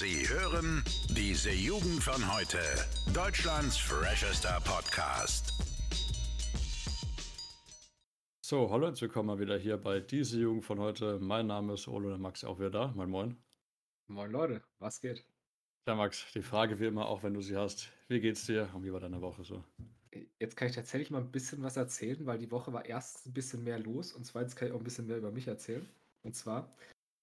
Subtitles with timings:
[0.00, 2.56] Sie hören diese Jugend von heute.
[3.12, 5.52] Deutschlands freshester Podcast.
[8.40, 11.18] So, hallo und willkommen mal wieder hier bei diese Jugend von heute.
[11.18, 12.86] Mein Name ist Olo und Max auch wieder da.
[12.96, 13.36] Moin, moin.
[14.06, 15.22] Moin Leute, was geht?
[15.86, 17.92] Ja, Max, die Frage wie immer, auch wenn du sie hast.
[18.08, 19.62] Wie geht's dir und wie war deine Woche so?
[20.38, 23.34] Jetzt kann ich tatsächlich mal ein bisschen was erzählen, weil die Woche war erstens ein
[23.34, 25.86] bisschen mehr los und zweitens kann ich auch ein bisschen mehr über mich erzählen.
[26.22, 26.70] Und zwar,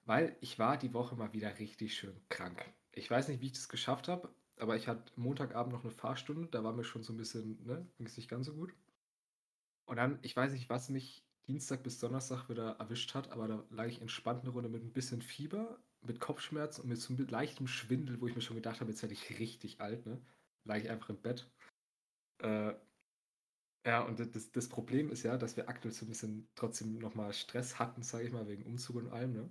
[0.08, 2.66] weil ich war die Woche mal wieder richtig schön krank.
[2.94, 6.48] Ich weiß nicht, wie ich das geschafft habe, aber ich hatte Montagabend noch eine Fahrstunde,
[6.48, 8.74] da war mir schon so ein bisschen, ne, ging es nicht ganz so gut.
[9.86, 13.64] Und dann, ich weiß nicht, was mich Dienstag bis Donnerstag wieder erwischt hat, aber da
[13.70, 17.28] lag ich entspannt eine Runde mit ein bisschen Fieber, mit Kopfschmerzen und mit so einem
[17.28, 20.22] leichtem Schwindel, wo ich mir schon gedacht habe, jetzt werde ich richtig alt, ne?
[20.64, 21.50] Lag ich einfach im Bett.
[22.40, 22.74] Äh,
[23.86, 27.34] ja, und das, das Problem ist ja, dass wir aktuell so ein bisschen trotzdem nochmal
[27.34, 29.50] Stress hatten, sage ich mal, wegen Umzug und allem, ne?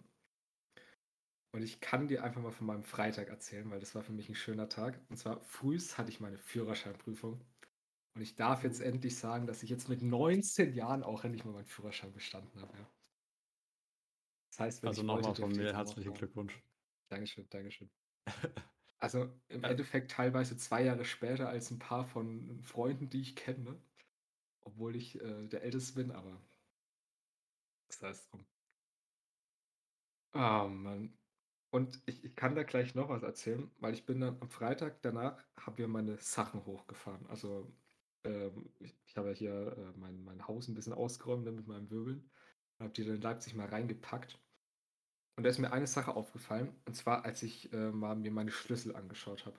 [1.56, 4.28] Und ich kann dir einfach mal von meinem Freitag erzählen, weil das war für mich
[4.28, 5.00] ein schöner Tag.
[5.08, 7.40] Und zwar frühst hatte ich meine Führerscheinprüfung.
[8.14, 11.52] Und ich darf jetzt endlich sagen, dass ich jetzt mit 19 Jahren auch endlich mal
[11.52, 12.76] meinen Führerschein bestanden habe.
[12.76, 12.90] Ja.
[14.50, 16.62] Das heißt, wenn also nochmal von mir herzlichen Glückwunsch.
[17.08, 17.90] Dankeschön, Dankeschön.
[18.98, 19.62] Also im.
[19.62, 23.78] Endeffekt teilweise zwei Jahre später als ein paar von Freunden, die ich kenne.
[24.62, 26.40] Obwohl ich äh, der Älteste bin, aber
[27.88, 28.46] das heißt drum.
[30.32, 31.12] Ah, Mann.
[31.70, 35.02] Und ich, ich kann da gleich noch was erzählen, weil ich bin dann am Freitag
[35.02, 37.26] danach, haben wir meine Sachen hochgefahren.
[37.26, 37.72] Also
[38.24, 41.66] ähm, ich, ich habe ja hier äh, mein, mein Haus ein bisschen ausgeräumt ne, mit
[41.66, 42.30] meinem Wirbeln.
[42.78, 44.38] Habe die dann in Leipzig mal reingepackt.
[45.36, 48.50] Und da ist mir eine Sache aufgefallen, und zwar als ich äh, mal mir meine
[48.50, 49.58] Schlüssel angeschaut habe.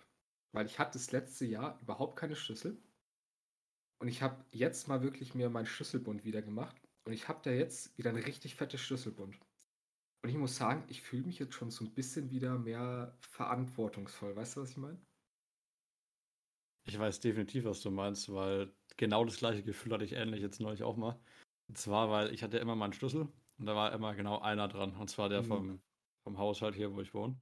[0.52, 2.82] Weil ich hatte das letzte Jahr überhaupt keine Schlüssel.
[4.00, 6.76] Und ich habe jetzt mal wirklich mir meinen Schlüsselbund wieder gemacht.
[7.06, 9.40] Und ich habe da jetzt wieder einen richtig fettes Schlüsselbund.
[10.24, 14.36] Und ich muss sagen, ich fühle mich jetzt schon so ein bisschen wieder mehr verantwortungsvoll.
[14.36, 15.00] Weißt du, was ich meine?
[16.88, 20.60] Ich weiß definitiv, was du meinst, weil genau das gleiche Gefühl hatte ich ähnlich jetzt
[20.60, 21.20] neulich auch mal.
[21.68, 23.28] Und zwar, weil ich hatte immer meinen Schlüssel
[23.58, 24.96] und da war immer genau einer dran.
[24.96, 25.48] Und zwar der mhm.
[25.48, 25.82] vom,
[26.24, 27.40] vom Haushalt hier, wo ich wohne.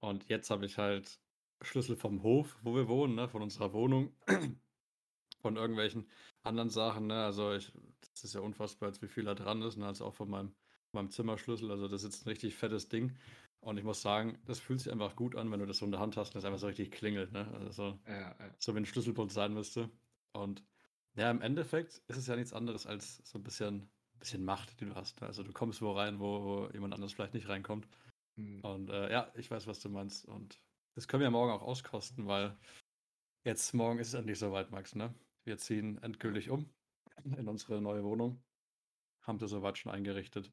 [0.00, 1.20] Und jetzt habe ich halt
[1.62, 4.14] Schlüssel vom Hof, wo wir wohnen, ne, von unserer Wohnung,
[5.40, 6.08] von irgendwelchen
[6.42, 7.06] anderen Sachen.
[7.06, 7.24] Ne?
[7.24, 7.72] Also ich,
[8.12, 9.76] das ist ja unfassbar, wie viel da dran ist.
[9.76, 9.86] Ne?
[9.86, 10.54] Also auch von meinem,
[10.94, 11.70] meinem Zimmerschlüssel.
[11.70, 13.16] Also das ist jetzt ein richtig fettes Ding.
[13.60, 15.90] Und ich muss sagen, das fühlt sich einfach gut an, wenn du das so in
[15.90, 17.32] der Hand hast und es einfach so richtig klingelt.
[17.32, 17.46] Ne?
[17.54, 18.36] Also so, ja, ja.
[18.58, 19.88] so wie ein Schlüsselbund sein müsste.
[20.32, 20.62] Und
[21.16, 23.88] ja, im Endeffekt ist es ja nichts anderes als so ein bisschen
[24.24, 25.22] bisschen Macht, die du hast.
[25.22, 27.86] Also du kommst wo rein, wo, wo jemand anderes vielleicht nicht reinkommt.
[28.36, 28.60] Mhm.
[28.60, 30.24] Und äh, ja, ich weiß, was du meinst.
[30.24, 30.58] Und
[30.94, 32.56] das können wir morgen auch auskosten, weil
[33.44, 34.94] jetzt morgen ist es endlich soweit, Max.
[34.94, 35.14] Ne?
[35.44, 36.68] Wir ziehen endgültig um
[37.36, 38.42] in unsere neue Wohnung.
[39.22, 40.50] Haben das soweit schon eingerichtet.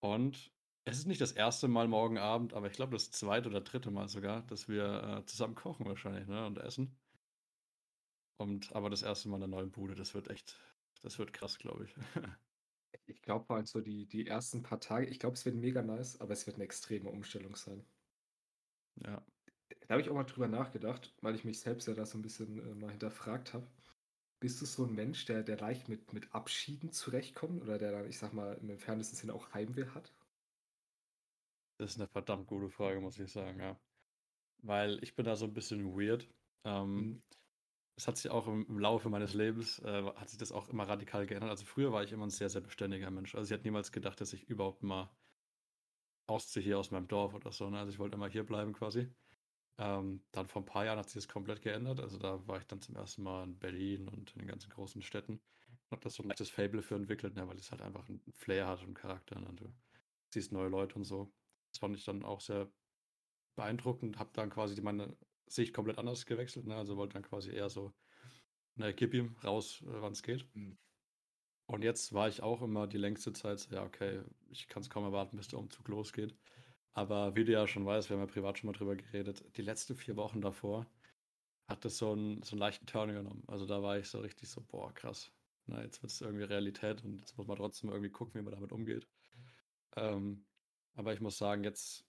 [0.00, 0.52] Und
[0.84, 3.90] es ist nicht das erste Mal morgen Abend, aber ich glaube das zweite oder dritte
[3.90, 6.46] Mal sogar, dass wir äh, zusammen kochen wahrscheinlich ne?
[6.46, 6.96] und essen.
[8.38, 10.60] Und aber das erste Mal in der neuen Bude, das wird echt,
[11.02, 11.94] das wird krass, glaube ich.
[13.08, 16.20] Ich glaube halt so die, die ersten paar Tage, ich glaube, es wird mega nice,
[16.20, 17.84] aber es wird eine extreme Umstellung sein.
[18.96, 19.24] Ja.
[19.86, 22.22] Da habe ich auch mal drüber nachgedacht, weil ich mich selbst ja da so ein
[22.22, 23.68] bisschen äh, mal hinterfragt habe.
[24.46, 28.08] Bist du so ein Mensch, der, der leicht mit, mit Abschieden zurechtkommt oder der dann,
[28.08, 30.14] ich sag mal, im entferntesten Sinne auch Heimweh hat?
[31.78, 33.76] Das ist eine verdammt gute Frage, muss ich sagen, ja.
[34.62, 36.28] Weil ich bin da so ein bisschen weird.
[36.64, 37.22] Ähm, mhm
[37.96, 40.86] es hat sich auch im, im Laufe meines Lebens, äh, hat sich das auch immer
[40.86, 41.50] radikal geändert.
[41.50, 43.34] Also früher war ich immer ein sehr, sehr beständiger Mensch.
[43.34, 45.10] Also ich hätte niemals gedacht, dass ich überhaupt mal
[46.26, 47.70] ausziehe hier aus meinem Dorf oder so.
[47.70, 47.78] Ne?
[47.78, 49.10] Also ich wollte immer hier bleiben quasi.
[49.78, 52.00] Ähm, dann vor ein paar Jahren hat sich das komplett geändert.
[52.00, 55.02] Also da war ich dann zum ersten Mal in Berlin und in den ganzen großen
[55.02, 55.34] Städten.
[55.34, 57.46] Und habe das so ein leichtes Fable für entwickelt, ne?
[57.46, 59.38] weil es halt einfach einen Flair hat und Charakter.
[59.38, 59.52] Ne?
[59.54, 59.72] Du
[60.30, 61.32] siehst neue Leute und so.
[61.72, 62.70] Das fand ich dann auch sehr
[63.54, 64.18] beeindruckend.
[64.18, 65.16] Habe dann quasi meine
[65.46, 66.66] Sicht komplett anders gewechselt.
[66.66, 66.76] Ne?
[66.76, 67.92] Also wollte dann quasi eher so,
[68.76, 70.48] na, gib ihm raus, äh, wann es geht.
[70.54, 70.78] Mhm.
[71.66, 74.90] Und jetzt war ich auch immer die längste Zeit so, ja, okay, ich kann es
[74.90, 76.36] kaum erwarten, bis der Umzug losgeht.
[76.96, 79.60] Aber wie du ja schon weißt, wir haben ja privat schon mal drüber geredet, die
[79.60, 80.86] letzten vier Wochen davor
[81.68, 83.44] hat das so einen, so einen leichten Turn genommen.
[83.48, 85.30] Also da war ich so richtig so, boah, krass.
[85.66, 88.54] Na, jetzt wird es irgendwie Realität und jetzt muss man trotzdem irgendwie gucken, wie man
[88.54, 89.06] damit umgeht.
[89.94, 90.46] Ähm,
[90.94, 92.06] aber ich muss sagen, jetzt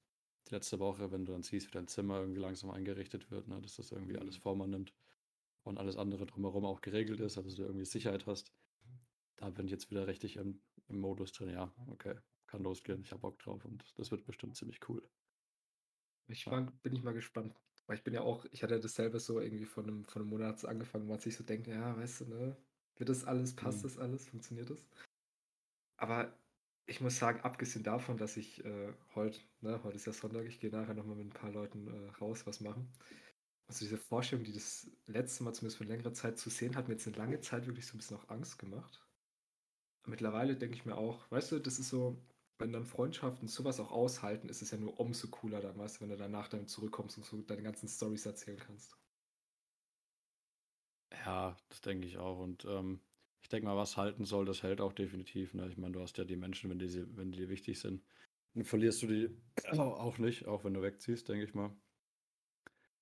[0.48, 3.60] die letzte Woche, wenn du dann siehst, wie dein Zimmer irgendwie langsam eingerichtet wird, ne,
[3.60, 4.42] dass das irgendwie alles mhm.
[4.42, 4.94] Form annimmt
[5.64, 8.54] und alles andere drumherum auch geregelt ist, also dass du irgendwie Sicherheit hast.
[9.36, 12.16] Da bin ich jetzt wieder richtig im, im Modus drin, ja, okay,
[12.48, 15.04] kann losgehen, ich habe Bock drauf und das wird bestimmt ziemlich cool.
[16.28, 16.60] Ich ja.
[16.84, 17.56] bin ich mal gespannt.
[17.88, 20.64] Weil ich bin ja auch, ich hatte dasselbe so irgendwie von einem, von einem Monat
[20.66, 22.58] angefangen, wo man sich so denkt, ja, weißt du, ne,
[22.98, 23.84] wird das alles, passt mhm.
[23.84, 24.86] das alles, funktioniert das?
[25.96, 26.38] Aber
[26.86, 30.60] ich muss sagen, abgesehen davon, dass ich äh, heute, ne, heute ist ja Sonntag, ich
[30.60, 32.92] gehe nachher nochmal mit ein paar Leuten äh, raus was machen.
[33.68, 36.96] Also diese Vorstellung, die das letzte Mal zumindest für längere Zeit zu sehen, hat mir
[36.96, 39.06] jetzt eine lange Zeit wirklich so ein bisschen auch Angst gemacht.
[40.06, 42.18] Mittlerweile denke ich mir auch, weißt du, das ist so,
[42.60, 46.02] wenn dann Freundschaften sowas auch aushalten, ist es ja nur umso cooler dann, weißt du,
[46.02, 48.98] wenn du danach dann zurückkommst und so deine ganzen Stories erzählen kannst.
[51.12, 52.40] Ja, das denke ich auch.
[52.40, 53.00] Und ähm,
[53.42, 55.54] ich denke mal, was halten soll, das hält auch definitiv.
[55.54, 55.68] Ne?
[55.70, 58.04] Ich meine, du hast ja die Menschen, wenn die, wenn die dir wichtig sind,
[58.54, 59.30] dann verlierst du die
[59.78, 61.76] auch nicht, auch wenn du wegziehst, denke ich mal.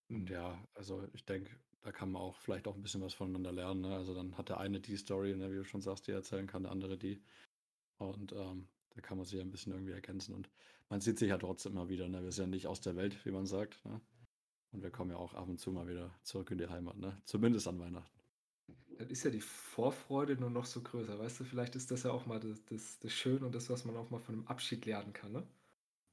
[0.10, 3.52] Und ja, also ich denke, da kann man auch vielleicht auch ein bisschen was voneinander
[3.52, 3.82] lernen.
[3.82, 3.96] Ne?
[3.96, 6.64] Also dann hat der eine die Story, ne, wie du schon sagst, die erzählen kann,
[6.64, 7.24] der andere die.
[7.98, 10.34] Und ähm, da kann man sich ein bisschen irgendwie ergänzen.
[10.34, 10.50] Und
[10.90, 12.08] man sieht sich ja trotzdem immer wieder.
[12.08, 12.24] Ne?
[12.24, 13.84] Wir sind ja nicht aus der Welt, wie man sagt.
[13.86, 14.02] Ne?
[14.72, 16.98] Und wir kommen ja auch ab und zu mal wieder zurück in die Heimat.
[16.98, 17.18] Ne?
[17.26, 18.20] Zumindest an Weihnachten.
[18.98, 21.20] Dann ist ja die Vorfreude nur noch so größer.
[21.20, 23.84] Weißt du, vielleicht ist das ja auch mal das, das, das Schöne und das, was
[23.84, 25.34] man auch mal von einem Abschied lernen kann.
[25.34, 25.46] Ne?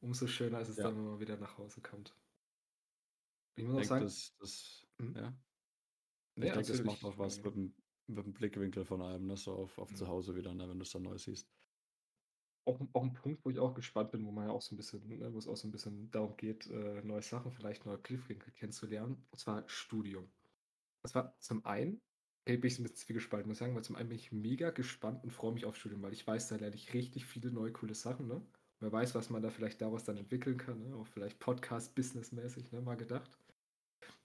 [0.01, 0.85] Umso schöner ist es ja.
[0.85, 2.13] dann, wenn man wieder nach Hause kommt.
[3.55, 5.15] Ich muss auch sagen, das, das, hm?
[5.15, 5.33] ja.
[6.35, 7.75] Ich ja, denke, das macht auch was mit dem,
[8.09, 9.37] mit dem Blickwinkel von einem, ne?
[9.37, 9.97] so auf, auf mhm.
[9.97, 10.69] zu Hause wieder, ne?
[10.69, 11.49] wenn du es dann neu siehst.
[12.65, 14.77] Auch, auch ein Punkt, wo ich auch gespannt bin, wo man ja auch so ein
[14.77, 17.99] bisschen, ne, wo es auch so ein bisschen darum geht, äh, neue Sachen, vielleicht neue
[17.99, 20.31] Blickwinkel kennenzulernen, und zwar Studium.
[21.03, 22.01] Das war zum einen,
[22.47, 24.71] okay, bin ich ein bisschen zwiegespalten, muss ich sagen, weil zum einen bin ich mega
[24.71, 27.73] gespannt und freue mich auf Studium, weil ich weiß, da lerne ich richtig viele neue
[27.73, 28.41] coole Sachen, ne?
[28.83, 30.97] Wer weiß, was man da vielleicht daraus dann entwickeln kann, ne?
[30.97, 32.81] auch vielleicht Podcast-Business-mäßig, ne?
[32.83, 33.39] mal gedacht.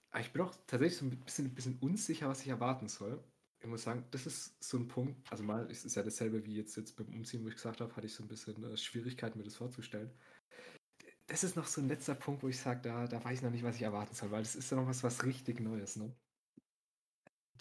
[0.09, 3.23] Aber ich bin auch tatsächlich so ein bisschen, ein bisschen unsicher, was ich erwarten soll.
[3.59, 6.55] Ich muss sagen, das ist so ein Punkt, also mal ist es ja dasselbe wie
[6.55, 9.37] jetzt, jetzt beim Umziehen, wo ich gesagt habe, hatte ich so ein bisschen äh, Schwierigkeiten,
[9.37, 10.11] mir das vorzustellen.
[11.25, 13.51] Das ist noch so ein letzter Punkt, wo ich sage, da, da weiß ich noch
[13.51, 16.15] nicht, was ich erwarten soll, weil das ist ja noch was, was richtig Neues, ne?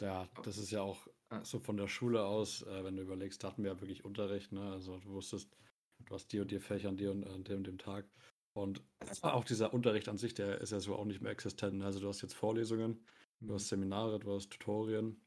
[0.01, 1.43] Ja, das ist ja auch ah.
[1.45, 4.73] so von der Schule aus, äh, wenn du überlegst, hatten wir ja wirklich Unterricht, ne?
[4.73, 5.57] Also du wusstest,
[6.05, 8.07] du hast die und die Fächer an dir und an dem und dem Tag.
[8.55, 8.83] Und
[9.23, 11.83] auch dieser Unterricht an sich, der ist ja so auch nicht mehr existent.
[11.83, 13.05] Also du hast jetzt Vorlesungen,
[13.41, 13.69] du hast mhm.
[13.69, 15.21] Seminare, du hast Tutorien.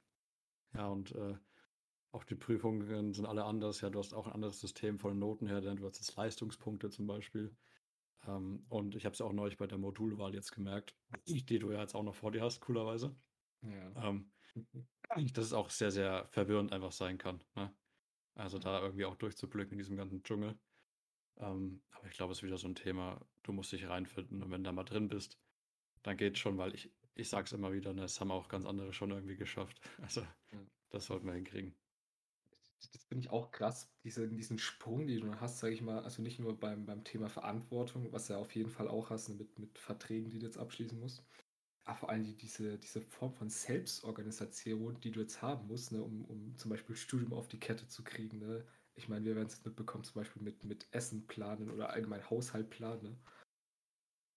[0.74, 1.38] Ja, und äh,
[2.12, 3.82] auch die Prüfungen sind alle anders.
[3.82, 6.16] Ja, du hast auch ein anderes System von den Noten her, denn du hast jetzt
[6.16, 7.56] Leistungspunkte zum Beispiel.
[8.28, 10.96] Ähm, und ich habe es ja auch neulich bei der Modulwahl jetzt gemerkt,
[11.28, 13.16] die du ja jetzt auch noch vor dir hast, coolerweise.
[13.62, 14.10] Ja.
[14.10, 14.32] Ähm,
[15.34, 17.44] dass es auch sehr, sehr verwirrend einfach sein kann.
[17.56, 17.74] Ne?
[18.36, 20.58] Also da irgendwie auch durchzublicken in diesem ganzen Dschungel.
[21.38, 24.52] Ähm, aber ich glaube, es ist wieder so ein Thema, du musst dich reinfinden und
[24.52, 25.40] wenn du da mal drin bist,
[26.04, 28.66] dann geht schon, weil ich, ich sage es immer wieder, ne, das haben auch ganz
[28.66, 29.80] andere schon irgendwie geschafft.
[30.02, 30.60] Also ja.
[30.90, 31.76] das sollten wir hinkriegen.
[32.94, 36.22] Das finde ich auch krass, diese, diesen Sprung, den du hast, sage ich mal, also
[36.22, 39.36] nicht nur beim, beim Thema Verantwortung, was du ja auf jeden Fall auch hast, ne,
[39.36, 41.24] mit, mit Verträgen, die du jetzt abschließen musst,
[41.84, 46.02] aber vor allem die, diese, diese Form von Selbstorganisation, die du jetzt haben musst, ne,
[46.02, 48.66] um, um zum Beispiel Studium auf die Kette zu kriegen, ne,
[48.96, 52.70] ich meine, wir werden es mitbekommen, zum Beispiel mit, mit Essen planen oder allgemein Haushalt
[52.70, 53.18] planen.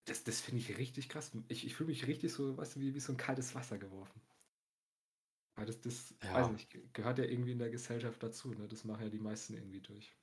[0.05, 1.33] Das, das finde ich richtig krass.
[1.49, 4.21] Ich, ich fühle mich richtig so, weißt du, wie, wie so ein kaltes Wasser geworfen.
[5.55, 6.35] Weil das, das ja.
[6.35, 8.53] weiß nicht, gehört ja irgendwie in der Gesellschaft dazu.
[8.55, 8.67] Ne?
[8.69, 10.17] Das machen ja die meisten irgendwie durch.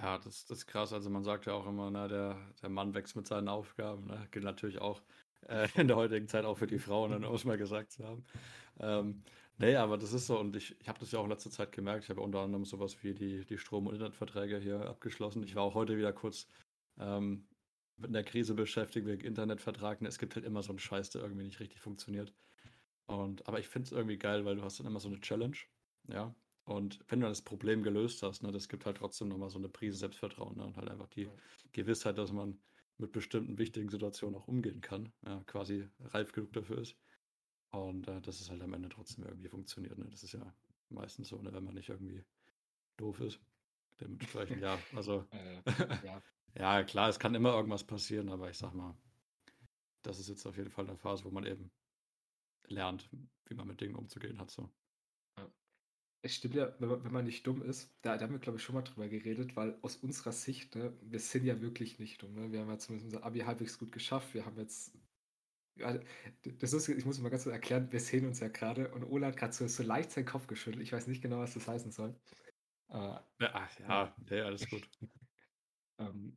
[0.00, 0.92] Ja, das, das ist krass.
[0.92, 4.06] Also man sagt ja auch immer, ne, der, der Mann wächst mit seinen Aufgaben.
[4.06, 4.26] Ne?
[4.30, 5.02] Gilt natürlich auch
[5.48, 8.04] äh, in der heutigen Zeit auch für die Frauen, ne, um es mal gesagt zu
[8.04, 8.24] haben.
[8.80, 9.22] Ähm,
[9.58, 11.70] Nee, aber das ist so, und ich, ich habe das ja auch in letzter Zeit
[11.70, 12.04] gemerkt.
[12.04, 15.44] Ich habe unter anderem sowas wie die, die Strom- und Internetverträge hier abgeschlossen.
[15.44, 16.48] Ich war auch heute wieder kurz
[16.98, 17.46] ähm,
[17.96, 20.02] mit einer Krise beschäftigt wegen Internetvertrag.
[20.02, 22.32] Es gibt halt immer so einen Scheiß, der irgendwie nicht richtig funktioniert.
[23.06, 25.56] Und, aber ich finde es irgendwie geil, weil du hast dann immer so eine Challenge.
[26.08, 26.34] Ja.
[26.64, 29.58] Und wenn du dann das Problem gelöst hast, ne, das gibt halt trotzdem nochmal so
[29.58, 31.28] eine Prise Selbstvertrauen ne, und halt einfach die
[31.72, 32.58] Gewissheit, dass man
[32.96, 36.96] mit bestimmten wichtigen Situationen auch umgehen kann, ja, quasi reif genug dafür ist.
[37.70, 39.98] Und äh, dass es halt am Ende trotzdem irgendwie funktioniert.
[39.98, 40.06] Ne?
[40.10, 40.54] Das ist ja
[40.90, 41.52] meistens so, ne?
[41.52, 42.24] wenn man nicht irgendwie
[42.96, 43.40] doof ist.
[44.00, 45.60] Dementsprechend, ja, also äh,
[46.06, 46.22] ja.
[46.54, 48.96] Ja, klar, es kann immer irgendwas passieren, aber ich sag mal,
[50.02, 51.70] das ist jetzt auf jeden Fall eine Phase, wo man eben
[52.66, 53.08] lernt,
[53.46, 54.50] wie man mit Dingen umzugehen hat.
[54.50, 54.70] So.
[56.22, 58.58] Es stimmt ja, wenn man, wenn man nicht dumm ist, da, da haben wir, glaube
[58.58, 62.22] ich, schon mal drüber geredet, weil aus unserer Sicht, ne, wir sind ja wirklich nicht
[62.22, 62.34] dumm.
[62.34, 62.50] Ne?
[62.50, 64.32] Wir haben ja zumindest unser Abi halbwegs gut geschafft.
[64.32, 64.96] Wir haben jetzt
[65.76, 65.98] ja,
[66.60, 69.28] das ist, ich muss mal ganz kurz erklären, wir sehen uns ja gerade und Ola
[69.28, 70.82] hat gerade so, so leicht seinen Kopf geschüttelt.
[70.82, 72.14] Ich weiß nicht genau, was das heißen soll.
[72.90, 74.88] Äh, ja, ja, ja, alles gut.
[75.98, 76.36] ähm,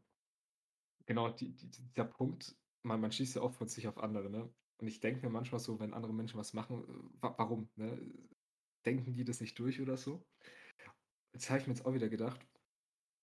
[1.08, 4.54] genau, die, die, dieser Punkt, man, man schießt ja oft von sich auf andere, ne?
[4.80, 7.70] Und ich denke mir manchmal so, wenn andere Menschen was machen, äh, wa warum?
[7.76, 8.00] Ne?
[8.86, 10.24] Denken die das nicht durch oder so?
[11.34, 12.40] Jetzt habe ich mir jetzt auch wieder gedacht,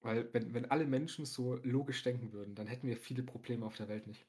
[0.03, 3.77] weil wenn, wenn alle Menschen so logisch denken würden, dann hätten wir viele Probleme auf
[3.77, 4.27] der Welt nicht.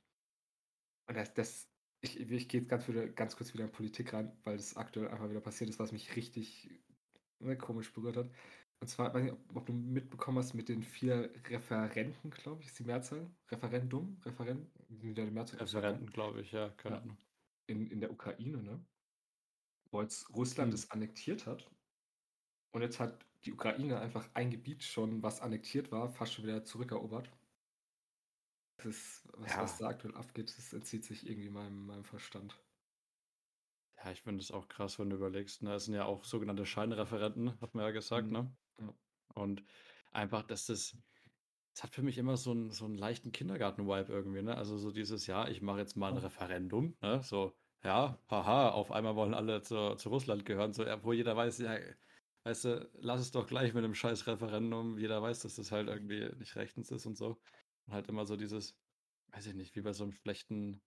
[1.07, 1.69] Und das, das
[2.01, 5.09] ich, ich gehe jetzt ganz, wieder, ganz kurz wieder in Politik rein, weil das aktuell
[5.09, 6.69] einfach wieder passiert ist, was mich richtig
[7.39, 8.31] ne, komisch berührt hat.
[8.85, 12.67] Und zwar, weiß nicht, ob, ob du mitbekommen hast mit den vier Referenten, glaube ich,
[12.67, 13.25] ist die Mehrzahl.
[13.49, 14.21] Referendum?
[14.23, 14.69] Referent?
[14.89, 17.17] Die Mehrzahl Referenten, glaube ich, ja, keine Ahnung.
[17.65, 18.79] In, in der Ukraine, ne?
[19.89, 20.75] Wo jetzt Russland hm.
[20.75, 21.67] es annektiert hat.
[22.73, 26.63] Und jetzt hat die Ukraine einfach ein Gebiet schon, was annektiert war, fast schon wieder
[26.63, 27.31] zurückerobert.
[28.77, 29.63] Das ist, was, ja.
[29.63, 32.55] was da aktuell abgeht, das entzieht sich irgendwie meinem, meinem Verstand.
[34.05, 35.63] Ja, ich finde es auch krass, wenn du überlegst.
[35.63, 35.73] Ne?
[35.73, 38.33] Es sind ja auch sogenannte Scheinreferenten, hat man ja gesagt, mhm.
[38.33, 38.55] ne?
[38.79, 38.93] Ja.
[39.33, 39.63] Und
[40.11, 40.95] einfach, dass das,
[41.73, 44.55] das hat für mich immer so einen, so einen leichten Kindergarten-Vibe irgendwie, ne?
[44.55, 47.23] Also so dieses, ja, ich mache jetzt mal ein Referendum, ne?
[47.23, 51.57] So, ja, haha, auf einmal wollen alle zu, zu Russland gehören, so, wo jeder weiß,
[51.59, 51.75] ja,
[52.43, 55.87] weißt du, lass es doch gleich mit einem scheiß Referendum, jeder weiß, dass das halt
[55.87, 57.41] irgendwie nicht rechtens ist und so.
[57.87, 58.77] Und halt immer so dieses,
[59.31, 60.79] weiß ich nicht, wie bei so einem schlechten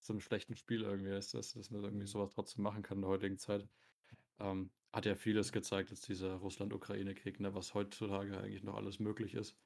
[0.00, 2.08] so einem schlechten Spiel irgendwie ist, dass, dass man irgendwie mhm.
[2.08, 3.68] sowas trotzdem machen kann in der heutigen Zeit.
[4.38, 9.34] Ähm, hat ja vieles gezeigt, jetzt dieser Russland-Ukraine-Krieg, ne, was heutzutage eigentlich noch alles möglich
[9.34, 9.56] ist.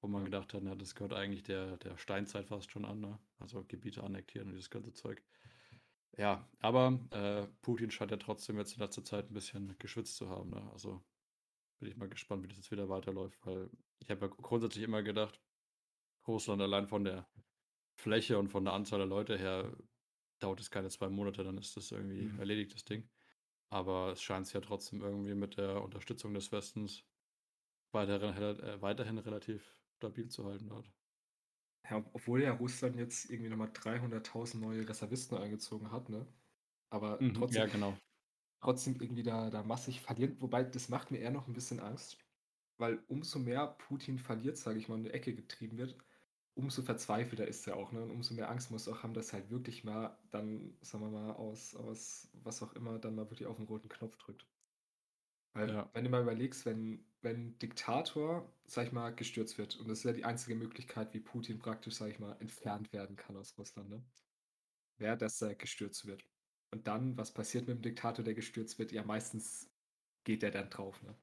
[0.00, 3.18] Wo man gedacht hat, na, das gehört eigentlich der, der Steinzeit fast schon an, ne?
[3.38, 5.22] Also Gebiete annektieren und dieses ganze Zeug.
[6.18, 10.28] Ja, aber äh, Putin scheint ja trotzdem jetzt in letzter Zeit ein bisschen geschwitzt zu
[10.28, 10.50] haben.
[10.50, 10.70] Ne?
[10.72, 11.02] Also
[11.78, 15.02] bin ich mal gespannt, wie das jetzt wieder weiterläuft, weil ich habe ja grundsätzlich immer
[15.02, 15.40] gedacht,
[16.26, 17.26] Russland allein von der
[17.96, 19.72] Fläche und von der Anzahl der Leute her
[20.38, 22.38] dauert es keine zwei Monate, dann ist das irgendwie mhm.
[22.38, 23.08] erledigt, das Ding.
[23.70, 27.04] Aber es scheint sich ja trotzdem irgendwie mit der Unterstützung des Westens
[27.92, 30.90] weiterhin, äh, weiterhin relativ stabil zu halten dort.
[31.90, 36.26] Ja, obwohl ja Russland jetzt irgendwie nochmal 300.000 neue Reservisten eingezogen hat, ne?
[36.90, 37.96] Aber mhm, trotzdem, ja, genau.
[38.60, 40.40] trotzdem irgendwie da, da massig verlieren.
[40.40, 42.18] Wobei, das macht mir eher noch ein bisschen Angst.
[42.78, 45.96] Weil umso mehr Putin verliert, sage ich mal, in die Ecke getrieben wird,
[46.56, 48.02] umso verzweifelter ist er auch, ne?
[48.02, 51.04] Und umso mehr Angst muss er auch haben, dass er halt wirklich mal dann, sagen
[51.04, 54.48] wir mal, aus, aus was auch immer, dann mal wirklich auf den roten Knopf drückt.
[55.52, 55.90] Weil, ja.
[55.92, 59.98] wenn du mal überlegst, wenn, wenn ein Diktator, sag ich mal, gestürzt wird, und das
[59.98, 63.56] ist ja die einzige Möglichkeit, wie Putin praktisch, sag ich mal, entfernt werden kann aus
[63.58, 64.02] Russland, ne?
[64.98, 66.24] Wäre, dass er gestürzt wird.
[66.70, 68.92] Und dann, was passiert mit dem Diktator, der gestürzt wird?
[68.92, 69.70] Ja, meistens
[70.24, 71.14] geht er dann drauf, ne?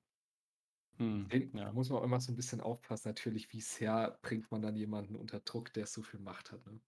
[0.98, 1.72] Hm, ja.
[1.72, 5.16] muss man auch immer so ein bisschen aufpassen, natürlich, wie sehr bringt man dann jemanden
[5.16, 6.66] unter Druck, der so viel Macht hat.
[6.68, 6.80] Ne?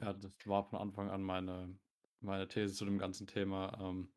[0.00, 1.78] Ja, das war von Anfang an meine,
[2.20, 4.08] meine These zu dem ganzen Thema, ähm,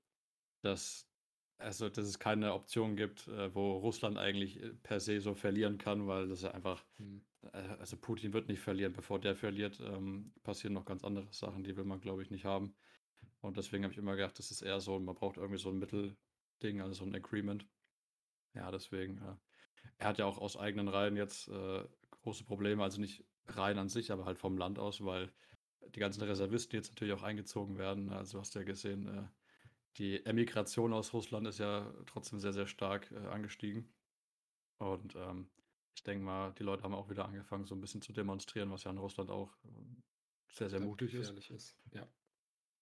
[0.62, 1.10] dass,
[1.58, 5.78] also, dass es keine Option gibt, äh, wo Russland eigentlich äh, per se so verlieren
[5.78, 7.22] kann, weil das ja einfach, hm.
[7.54, 11.64] äh, also Putin wird nicht verlieren, bevor der verliert, ähm, passieren noch ganz andere Sachen,
[11.64, 12.76] die will man, glaube ich, nicht haben.
[13.42, 15.80] Und deswegen habe ich immer gedacht, das ist eher so, man braucht irgendwie so ein
[15.80, 17.66] Mittelding, also so ein Agreement.
[18.54, 19.18] Ja, deswegen.
[19.18, 19.36] Äh,
[20.00, 21.84] er hat ja auch aus eigenen Reihen jetzt äh,
[22.22, 25.32] große Probleme, also nicht rein an sich, aber halt vom Land aus, weil
[25.96, 28.12] die ganzen Reservisten jetzt natürlich auch eingezogen werden.
[28.12, 29.28] Also hast du ja gesehen, äh,
[29.98, 33.94] die Emigration aus Russland ist ja trotzdem sehr, sehr stark äh, angestiegen.
[34.78, 35.50] Und ähm,
[35.96, 38.84] ich denke mal, die Leute haben auch wieder angefangen, so ein bisschen zu demonstrieren, was
[38.84, 39.70] ja in Russland auch äh,
[40.50, 41.32] sehr, sehr mutig ist.
[41.50, 41.76] ist.
[41.94, 42.08] Ja.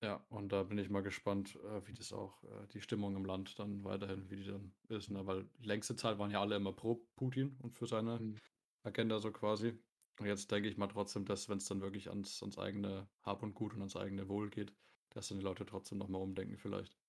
[0.01, 3.25] Ja, und da bin ich mal gespannt, äh, wie das auch, äh, die Stimmung im
[3.25, 5.25] Land dann weiterhin, wie die dann ist, ne?
[5.25, 8.37] Weil längste Zeit waren ja alle immer pro Putin und für seine Mhm.
[8.83, 9.79] Agenda so quasi.
[10.19, 13.43] Und jetzt denke ich mal trotzdem, dass wenn es dann wirklich ans, ans eigene Hab
[13.43, 14.75] und Gut und ans eigene Wohl geht,
[15.09, 16.99] dass dann die Leute trotzdem nochmal umdenken vielleicht.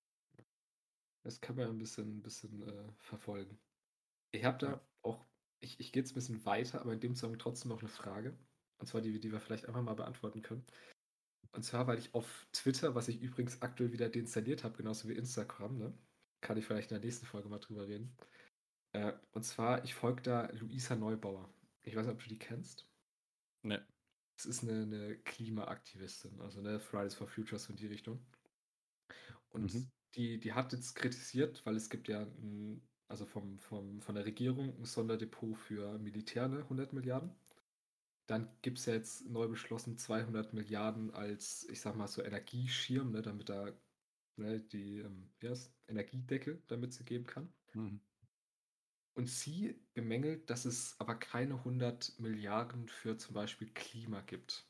[1.22, 3.58] Das kann man ein bisschen, ein bisschen äh, verfolgen.
[4.32, 4.80] Ich habe da Ja.
[5.02, 5.26] auch,
[5.60, 8.38] ich, ich gehe jetzt ein bisschen weiter, aber in dem Zusammenhang trotzdem noch eine Frage.
[8.78, 10.66] Und zwar die, die wir vielleicht einfach mal beantworten können.
[11.52, 15.14] Und zwar, weil ich auf Twitter, was ich übrigens aktuell wieder deinstalliert habe, genauso wie
[15.14, 15.94] Instagram, ne?
[16.40, 18.14] Kann ich vielleicht in der nächsten Folge mal drüber reden.
[18.92, 21.48] Äh, und zwar, ich folge da Luisa Neubauer.
[21.82, 22.86] Ich weiß nicht, ob du die kennst.
[23.62, 23.84] Ne.
[24.38, 28.24] Es ist eine, eine Klimaaktivistin, also eine Fridays for Futures in die Richtung.
[29.48, 29.90] Und mhm.
[30.14, 34.26] die, die hat jetzt kritisiert, weil es gibt ja ein, also vom, vom, von der
[34.26, 37.34] Regierung ein Sonderdepot für Militär, ne, 100 Milliarden.
[38.26, 43.12] Dann gibt es ja jetzt neu beschlossen 200 Milliarden als, ich sag mal, so Energieschirm,
[43.12, 43.72] ne, damit da
[44.36, 47.52] ne, die ähm, wie heißt, Energiedeckel damit sie geben kann.
[47.74, 48.00] Mhm.
[49.14, 54.68] Und sie bemängelt, dass es aber keine 100 Milliarden für zum Beispiel Klima gibt.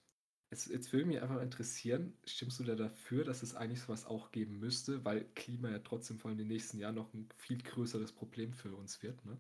[0.50, 4.30] Jetzt, jetzt würde mich einfach interessieren, stimmst du da dafür, dass es eigentlich sowas auch
[4.30, 7.60] geben müsste, weil Klima ja trotzdem vor allem in den nächsten Jahren noch ein viel
[7.60, 9.36] größeres Problem für uns wird, ne?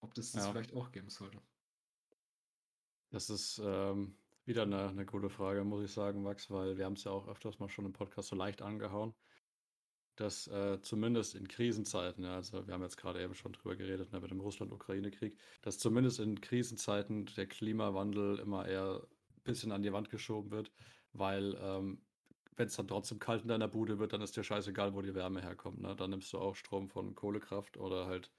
[0.00, 0.50] Ob das das ja.
[0.50, 1.40] vielleicht auch geben sollte.
[3.10, 6.94] Das ist ähm, wieder eine, eine gute Frage, muss ich sagen, Max, weil wir haben
[6.94, 9.14] es ja auch öfters mal schon im Podcast so leicht angehauen,
[10.16, 14.12] dass äh, zumindest in Krisenzeiten, ja, also wir haben jetzt gerade eben schon drüber geredet
[14.12, 19.82] ne, mit dem Russland-Ukraine-Krieg, dass zumindest in Krisenzeiten der Klimawandel immer eher ein bisschen an
[19.82, 20.72] die Wand geschoben wird,
[21.12, 22.00] weil ähm,
[22.56, 25.14] wenn es dann trotzdem kalt in deiner Bude wird, dann ist dir scheißegal, wo die
[25.14, 25.80] Wärme herkommt.
[25.80, 25.94] Ne?
[25.94, 28.30] Dann nimmst du auch Strom von Kohlekraft oder halt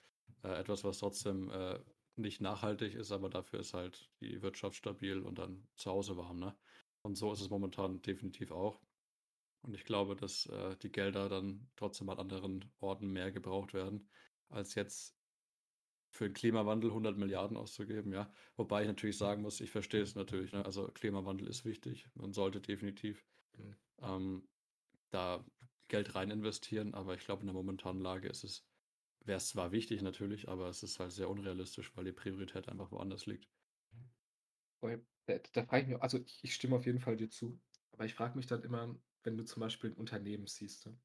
[0.44, 1.80] äh, etwas, was trotzdem äh,
[2.18, 6.40] nicht nachhaltig ist, aber dafür ist halt die Wirtschaft stabil und dann zu Hause warm.
[6.40, 6.56] Ne?
[7.02, 8.82] Und so ist es momentan definitiv auch.
[9.62, 14.08] Und ich glaube, dass äh, die Gelder dann trotzdem an anderen Orten mehr gebraucht werden,
[14.50, 15.16] als jetzt
[16.10, 18.32] für den Klimawandel 100 Milliarden auszugeben, ja.
[18.56, 20.52] Wobei ich natürlich sagen muss, ich verstehe es natürlich.
[20.52, 20.66] Ne?
[20.66, 22.08] Also Klimawandel ist wichtig.
[22.16, 23.26] Man sollte definitiv
[23.58, 23.76] mhm.
[24.02, 24.48] ähm,
[25.10, 25.46] da
[25.88, 28.67] Geld rein investieren, aber ich glaube, in der momentanen Lage ist es,
[29.28, 32.92] wäre es zwar wichtig natürlich, aber es ist halt sehr unrealistisch, weil die Priorität einfach
[32.92, 33.50] woanders liegt.
[35.26, 37.60] Da, da frage ich mich, also ich, ich stimme auf jeden Fall dir zu,
[37.92, 40.86] aber ich frage mich dann immer, wenn du zum Beispiel ein Unternehmen siehst.
[40.86, 40.98] Ne?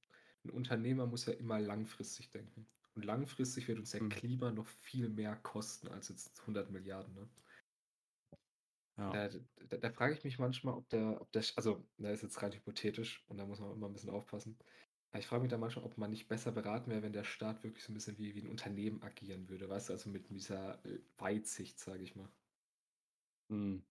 [0.44, 2.66] Ein Unternehmer muss ja immer langfristig denken.
[2.94, 4.10] Und langfristig wird uns der mhm.
[4.10, 7.14] Klima noch viel mehr kosten als jetzt 100 Milliarden.
[7.14, 7.28] Ne?
[8.98, 9.10] Ja.
[9.10, 9.28] Da,
[9.68, 12.52] da, da frage ich mich manchmal, ob der, ob der, also, da ist jetzt rein
[12.52, 14.58] hypothetisch und da muss man immer ein bisschen aufpassen.
[15.14, 17.82] Ich frage mich da manchmal, ob man nicht besser beraten wäre, wenn der Staat wirklich
[17.84, 21.00] so ein bisschen wie, wie ein Unternehmen agieren würde, weißt du, also mit dieser äh,
[21.18, 22.30] Weitsicht, sage ich mal.
[23.50, 23.82] Hm.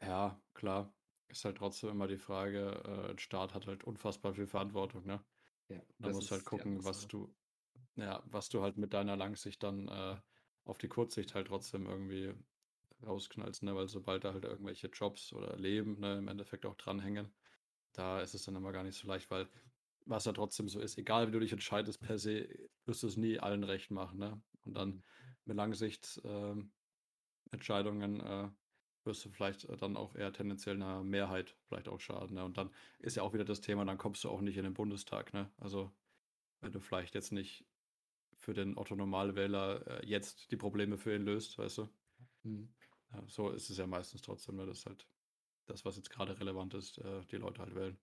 [0.00, 0.94] Ja, klar.
[1.28, 5.24] Ist halt trotzdem immer die Frage, äh, ein Staat hat halt unfassbar viel Verantwortung, ne?
[5.68, 7.36] Ja, da musst du halt gucken, was du,
[7.96, 10.20] ja, was du halt mit deiner Langsicht dann äh,
[10.64, 12.34] auf die Kurzsicht halt trotzdem irgendwie
[13.02, 13.74] rausknallst, ne?
[13.76, 17.36] Weil sobald da halt irgendwelche Jobs oder Leben, ne, im Endeffekt auch dranhängen,
[17.92, 19.50] da ist es dann immer gar nicht so leicht, weil
[20.06, 22.48] was ja trotzdem so ist, egal wie du dich entscheidest per se,
[22.84, 24.40] wirst du es nie allen recht machen, ne?
[24.64, 25.02] Und dann mhm.
[25.44, 26.72] mit Langsicht ähm,
[27.50, 28.48] Entscheidungen äh,
[29.04, 32.34] wirst du vielleicht äh, dann auch eher tendenziell einer Mehrheit vielleicht auch schaden.
[32.34, 32.44] Ne?
[32.44, 34.74] Und dann ist ja auch wieder das Thema, dann kommst du auch nicht in den
[34.74, 35.32] Bundestag.
[35.32, 35.50] Ne?
[35.58, 35.92] Also
[36.60, 37.64] wenn du vielleicht jetzt nicht
[38.36, 41.88] für den Otto-Normalwähler äh, jetzt die Probleme für ihn löst, weißt du?
[42.42, 42.74] Mhm.
[43.12, 44.66] Ja, so ist es ja meistens trotzdem, ne?
[44.66, 45.06] dass halt
[45.66, 47.98] das, was jetzt gerade relevant ist, äh, die Leute halt wählen.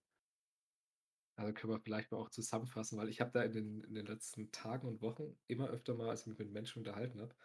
[1.35, 4.05] Also können wir vielleicht mal auch zusammenfassen, weil ich habe da in den, in den
[4.05, 7.35] letzten Tagen und Wochen immer öfter mal, als ich mich mit Menschen unterhalten habe,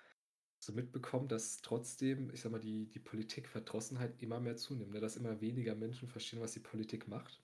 [0.58, 5.00] so mitbekommen, dass trotzdem, ich sag mal, die, die Politikverdrossenheit immer mehr zunimmt, ne?
[5.00, 7.42] dass immer weniger Menschen verstehen, was die Politik macht.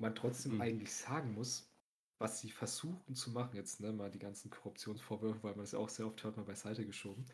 [0.00, 0.60] Man trotzdem mhm.
[0.60, 1.70] eigentlich sagen muss,
[2.18, 5.88] was sie versuchen zu machen, jetzt ne, mal die ganzen Korruptionsvorwürfe, weil man ja auch
[5.88, 7.26] sehr oft hört, mal beiseite geschoben,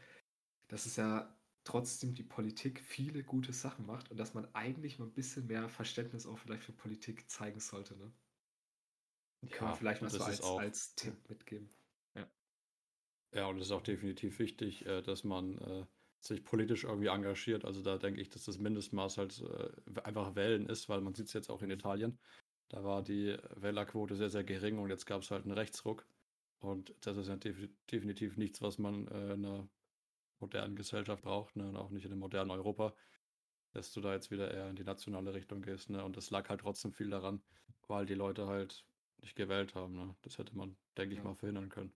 [0.69, 5.07] dass es ja trotzdem die Politik viele gute Sachen macht und dass man eigentlich mal
[5.07, 7.97] ein bisschen mehr Verständnis auch vielleicht für Politik zeigen sollte.
[7.97, 8.13] Ne?
[9.51, 11.69] Ja, kann man vielleicht mal so als, als Tipp mitgeben.
[13.35, 15.87] Ja, und es ist auch definitiv wichtig, äh, dass man äh,
[16.21, 17.65] sich politisch irgendwie engagiert.
[17.65, 21.27] Also da denke ich, dass das Mindestmaß halt äh, einfach Wählen ist, weil man sieht
[21.27, 22.19] es jetzt auch in Italien.
[22.69, 26.07] Da war die Wählerquote sehr, sehr gering und jetzt gab es halt einen Rechtsruck.
[26.61, 29.69] Und das ist ja def definitiv nichts, was man in einer
[30.39, 31.69] modernen Gesellschaft braucht, ne?
[31.69, 32.95] und auch nicht in einem modernen Europa,
[33.73, 35.91] dass du da jetzt wieder eher in die nationale Richtung gehst.
[35.91, 36.03] Ne?
[36.05, 37.43] Und das lag halt trotzdem viel daran,
[37.89, 38.87] weil die Leute halt
[39.25, 39.97] nicht gewählt haben.
[39.97, 40.15] Ne?
[40.23, 41.93] Das hätte man, denke ich, mal verhindern können.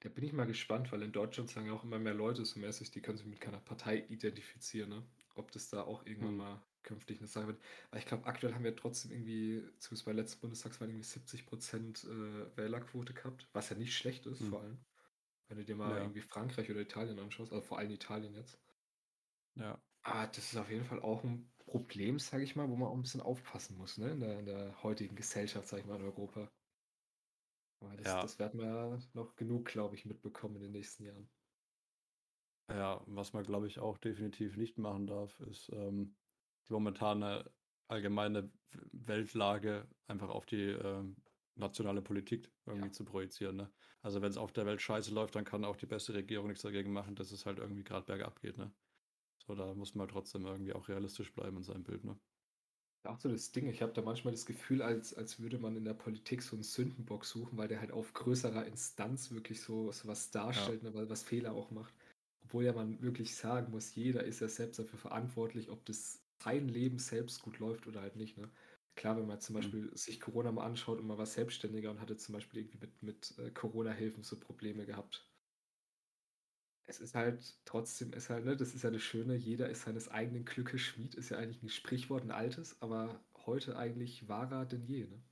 [0.00, 2.58] Da bin ich mal gespannt, weil in Deutschland sagen ja auch immer mehr Leute so
[2.58, 5.02] mäßig, die können sich mit keiner Partei identifizieren, ne?
[5.34, 6.36] Ob das da auch irgendwann hm.
[6.38, 7.62] mal künftig eine Sache wird.
[7.90, 11.44] Aber ich glaube, aktuell haben wir trotzdem irgendwie, zumindest bei der letzten Bundestagswahl, irgendwie 70
[11.44, 14.48] Prozent äh, Wählerquote gehabt, was ja nicht schlecht ist, hm.
[14.48, 14.78] vor allem.
[15.48, 15.98] Wenn du dir mal ja.
[15.98, 18.58] irgendwie Frankreich oder Italien anschaust, also vor allem Italien jetzt.
[19.56, 19.78] Ja.
[20.02, 22.94] Ah, das ist auf jeden Fall auch ein Problem, sage ich mal, wo man auch
[22.94, 24.10] ein bisschen aufpassen muss, ne?
[24.10, 26.50] In der, in der heutigen Gesellschaft, sage ich mal, in Europa.
[27.80, 28.22] Aber das, ja.
[28.22, 31.30] das werden wir noch genug, glaube ich, mitbekommen in den nächsten Jahren.
[32.70, 36.16] Ja, was man, glaube ich, auch definitiv nicht machen darf, ist ähm,
[36.68, 37.50] die momentane
[37.88, 38.50] allgemeine
[38.92, 41.16] Weltlage einfach auf die ähm,
[41.56, 42.92] nationale Politik irgendwie ja.
[42.92, 43.56] zu projizieren.
[43.56, 43.72] Ne?
[44.02, 46.62] Also wenn es auf der Welt scheiße läuft, dann kann auch die beste Regierung nichts
[46.62, 48.56] dagegen machen, dass es halt irgendwie gerade bergab geht.
[48.56, 48.72] Ne?
[49.54, 52.04] Da muss man trotzdem irgendwie auch realistisch bleiben in seinem Bild.
[52.04, 52.16] Ne?
[53.04, 53.68] auch so das Ding.
[53.68, 56.62] Ich habe da manchmal das Gefühl, als, als würde man in der Politik so einen
[56.62, 60.90] Sündenbock suchen, weil der halt auf größerer Instanz wirklich so, so was darstellt, ja.
[60.90, 61.94] ne, was Fehler auch macht.
[62.44, 66.68] Obwohl ja man wirklich sagen muss, jeder ist ja selbst dafür verantwortlich, ob das sein
[66.68, 68.36] Leben selbst gut läuft oder halt nicht.
[68.36, 68.50] Ne?
[68.96, 69.60] Klar, wenn man zum mhm.
[69.60, 69.96] Beispiel mhm.
[69.96, 73.38] sich Corona mal anschaut und man war selbstständiger und hatte zum Beispiel irgendwie mit, mit
[73.38, 75.26] äh, Corona-Hilfen so Probleme gehabt,
[76.86, 80.08] es ist halt trotzdem, ist halt, ne, das ist ja das Schöne, jeder ist seines
[80.08, 84.84] eigenen Glückes Schmied, ist ja eigentlich ein Sprichwort, ein altes, aber heute eigentlich wahrer denn
[84.84, 85.22] je, ne?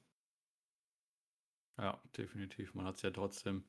[1.78, 2.74] Ja, definitiv.
[2.74, 3.64] Man hat es ja trotzdem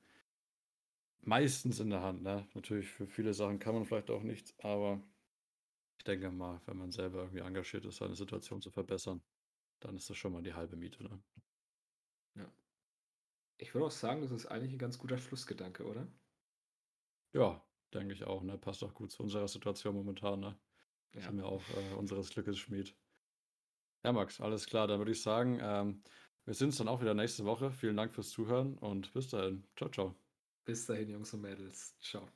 [1.22, 2.48] meistens in der Hand, ne?
[2.54, 5.02] Natürlich für viele Sachen kann man vielleicht auch nichts, aber
[5.98, 9.24] ich denke mal, wenn man selber irgendwie engagiert ist, seine Situation zu verbessern,
[9.82, 11.24] dann ist das schon mal die halbe Miete, ne?
[12.36, 12.50] Ja.
[13.60, 16.08] Ich würde auch sagen, das ist eigentlich ein ganz guter Schlussgedanke, oder?
[17.34, 18.58] Ja, Denke ich auch, ne?
[18.58, 20.58] Passt auch gut zu unserer Situation momentan, ne?
[21.14, 21.22] Ja.
[21.22, 22.96] Sind wir auch äh, unseres Glückes Schmied.
[24.04, 24.88] Ja, Max, alles klar.
[24.88, 26.04] Dann würde ich sagen, ähm,
[26.46, 27.72] wir sehen uns dann auch wieder nächste Woche.
[27.72, 29.68] Vielen Dank fürs Zuhören und bis dahin.
[29.76, 30.16] Ciao, ciao.
[30.66, 31.96] Bis dahin, Jungs und Mädels.
[32.00, 32.28] Ciao.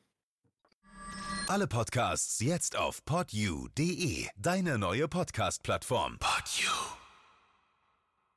[1.48, 6.18] Alle Podcasts jetzt auf podyou.de, deine neue Podcast-Plattform.
[6.20, 6.93] Podyou.